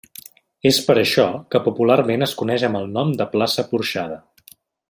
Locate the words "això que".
1.01-1.61